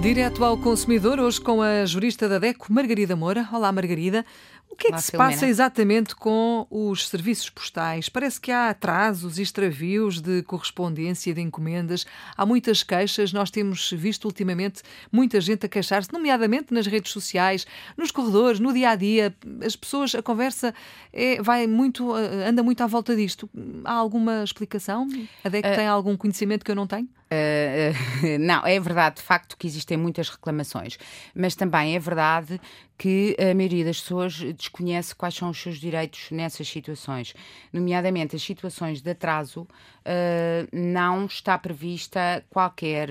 [0.00, 3.48] Direto ao consumidor, hoje com a jurista da DECO, Margarida Moura.
[3.52, 4.24] Olá, Margarida.
[4.70, 5.32] O que é que se Filomena.
[5.32, 8.08] passa exatamente com os serviços postais?
[8.08, 12.06] Parece que há atrasos e extravios de correspondência de encomendas.
[12.36, 13.32] Há muitas queixas.
[13.32, 17.66] Nós temos visto ultimamente muita gente a queixar-se, nomeadamente nas redes sociais,
[17.96, 19.34] nos corredores, no dia a dia.
[19.64, 20.74] As pessoas, a conversa
[21.12, 23.48] é, vai muito, eh, anda muito à volta disto.
[23.84, 25.08] Há alguma explicação?
[25.42, 27.08] A DECO tem algum conhecimento que eu não tenho?
[27.30, 27.92] Uh,
[28.24, 30.98] uh, não, é verdade, de facto, que existem muitas reclamações,
[31.34, 32.58] mas também é verdade
[32.98, 37.32] que a maioria das pessoas desconhece quais são os seus direitos nessas situações,
[37.72, 39.68] nomeadamente as situações de atraso, uh,
[40.72, 43.08] não está prevista qualquer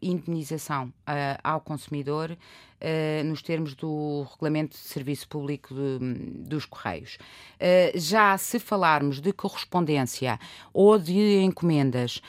[0.00, 0.92] indenização
[1.42, 2.36] ao consumidor.
[3.24, 5.98] nos termos do Regulamento de Serviço Público de,
[6.46, 7.16] dos Correios.
[7.94, 10.38] já se falarmos de correspondência
[10.74, 12.20] ou de encomendas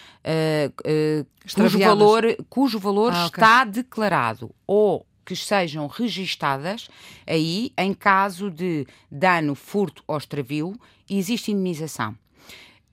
[1.53, 3.44] cujo valor, cujo valor Ah, ok.
[3.44, 6.88] está declarado ou que sejam registadas,
[7.28, 12.17] aí, em caso de dano, furto ou extravio, existe indemnização.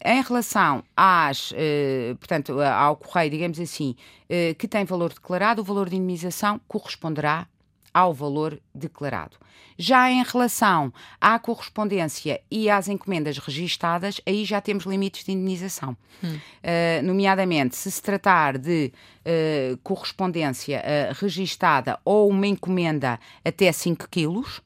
[0.04, 3.94] Em relação às, eh, portanto, ao correio, digamos assim,
[4.28, 7.46] eh, que tem valor declarado, o valor de indemnização corresponderá
[7.94, 9.36] ao valor declarado.
[9.78, 15.96] Já em relação à correspondência e às encomendas registadas, aí já temos limites de indenização.
[16.22, 24.08] Uh, nomeadamente, se se tratar de uh, correspondência uh, registada ou uma encomenda até 5
[24.08, 24.60] quilos,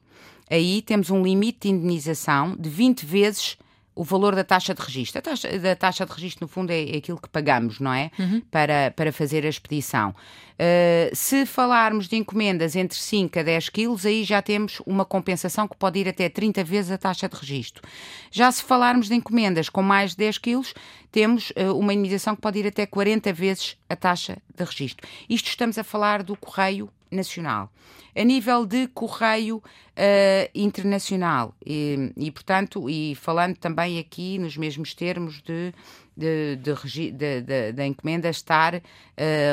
[0.49, 3.57] aí temos um limite de indenização de 20 vezes
[3.95, 5.19] o valor da taxa de registro.
[5.19, 8.11] A taxa, da taxa de registro, no fundo, é, é aquilo que pagamos, não é?
[8.49, 10.15] Para, para fazer a expedição.
[10.59, 15.67] Uh, se falarmos de encomendas entre 5 a 10 quilos, aí já temos uma compensação
[15.67, 17.81] que pode ir até 30 vezes a taxa de registro.
[18.29, 20.73] Já se falarmos de encomendas com mais de 10 quilos,
[21.11, 25.07] temos uh, uma indenização que pode ir até 40 vezes a taxa de registro.
[25.29, 27.71] Isto estamos a falar do correio nacional.
[28.15, 34.93] A nível de correio uh, internacional, e, e, portanto, e falando também aqui nos mesmos
[34.93, 35.73] termos de,
[36.17, 38.81] de encomenda estar uh,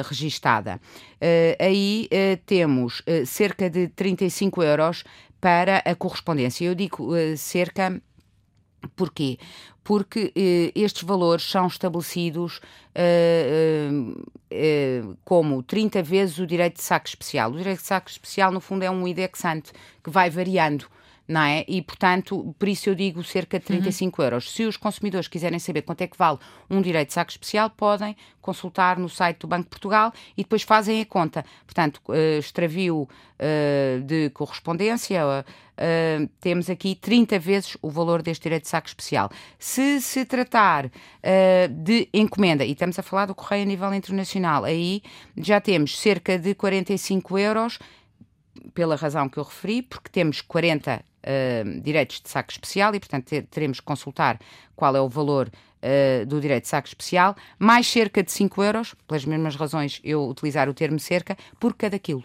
[0.09, 0.81] registada.
[1.15, 2.09] Uh, aí
[2.45, 5.05] temos cerca de 35 euros
[5.41, 6.65] para a correspondência.
[6.65, 8.00] Eu digo cerca.
[8.95, 9.39] Porquê?
[9.83, 10.33] Porque
[10.75, 12.61] estes valores são estabelecidos
[15.25, 17.50] como 30 vezes o direito de saque especial.
[17.50, 19.72] O direito de saque especial, no fundo, é um indexante
[20.03, 20.87] que vai variando.
[21.29, 21.65] Não é?
[21.67, 24.27] E, portanto, por isso eu digo cerca de 35 uhum.
[24.27, 24.53] euros.
[24.53, 26.39] Se os consumidores quiserem saber quanto é que vale
[26.71, 30.63] um direito de saque especial, podem consultar no site do Banco de Portugal e depois
[30.63, 31.45] fazem a conta.
[31.65, 38.63] Portanto, uh, extravio uh, de correspondência, uh, temos aqui 30 vezes o valor deste direito
[38.63, 39.29] de saque especial.
[39.59, 40.91] Se se tratar
[41.71, 45.03] de encomenda, e estamos a falar do correio a nível internacional, aí
[45.37, 47.79] já temos cerca de 45 euros
[48.73, 53.25] pela razão que eu referi, porque temos 40 uh, direitos de saque especial e, portanto,
[53.25, 54.39] ter, teremos que consultar
[54.75, 58.95] qual é o valor uh, do direito de saque especial, mais cerca de 5 euros,
[59.07, 62.25] pelas mesmas razões eu utilizar o termo cerca, por cada quilo.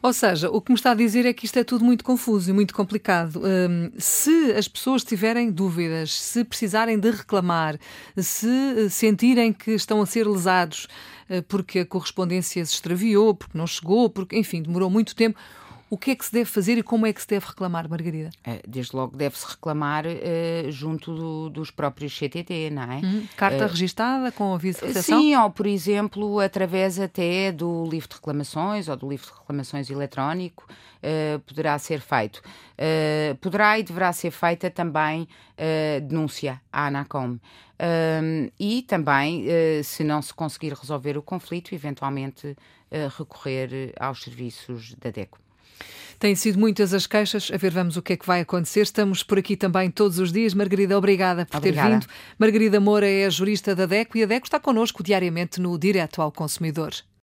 [0.00, 2.50] Ou seja, o que me está a dizer é que isto é tudo muito confuso
[2.50, 3.42] e muito complicado.
[3.44, 7.78] Um, se as pessoas tiverem dúvidas, se precisarem de reclamar,
[8.16, 10.86] se sentirem que estão a ser lesados
[11.28, 15.38] uh, porque a correspondência se extraviou, porque não chegou, porque, enfim, demorou muito tempo,
[15.90, 18.30] o que é que se deve fazer e como é que se deve reclamar, Margarida?
[18.66, 22.96] Desde logo deve-se reclamar uh, junto do, dos próprios CTT, não é?
[22.96, 25.18] Hum, carta uh, registada com aviso de recepção?
[25.18, 29.88] Sim, ou por exemplo, através até do livro de reclamações ou do livro de reclamações
[29.88, 32.42] eletrónico, uh, poderá ser feito.
[33.40, 35.26] poderá e deverá ser feita também
[36.06, 37.38] denúncia à ANACOM.
[38.60, 39.44] e também,
[39.82, 42.56] se não se conseguir resolver o conflito, eventualmente
[43.16, 45.38] recorrer aos serviços da DECO.
[46.18, 47.50] Têm sido muitas as queixas.
[47.52, 48.80] A ver, vamos o que é que vai acontecer.
[48.80, 50.52] Estamos por aqui também todos os dias.
[50.52, 51.88] Margarida, obrigada por obrigada.
[51.88, 52.06] ter vindo.
[52.38, 56.20] Margarida Moura é a jurista da DECO e a DECO está connosco diariamente no Direto
[56.20, 56.92] ao Consumidor.